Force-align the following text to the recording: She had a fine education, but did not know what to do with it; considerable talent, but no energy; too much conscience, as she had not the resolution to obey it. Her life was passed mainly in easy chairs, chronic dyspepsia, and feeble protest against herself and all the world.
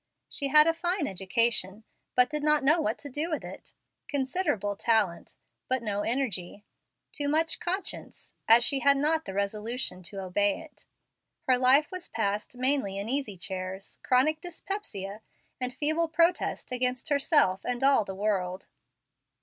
She 0.29 0.47
had 0.47 0.65
a 0.65 0.73
fine 0.73 1.05
education, 1.05 1.83
but 2.15 2.31
did 2.31 2.41
not 2.41 2.63
know 2.63 2.81
what 2.81 2.97
to 2.97 3.07
do 3.07 3.29
with 3.29 3.43
it; 3.43 3.71
considerable 4.07 4.75
talent, 4.75 5.35
but 5.67 5.83
no 5.83 6.01
energy; 6.01 6.65
too 7.11 7.27
much 7.29 7.59
conscience, 7.59 8.33
as 8.47 8.63
she 8.63 8.79
had 8.79 8.97
not 8.97 9.25
the 9.25 9.33
resolution 9.35 10.01
to 10.01 10.19
obey 10.21 10.59
it. 10.59 10.87
Her 11.47 11.55
life 11.59 11.91
was 11.91 12.09
passed 12.09 12.57
mainly 12.57 12.97
in 12.97 13.09
easy 13.09 13.37
chairs, 13.37 13.99
chronic 14.01 14.41
dyspepsia, 14.41 15.21
and 15.59 15.71
feeble 15.71 16.07
protest 16.07 16.71
against 16.71 17.09
herself 17.09 17.63
and 17.63 17.83
all 17.83 18.03
the 18.03 18.15
world. 18.15 18.69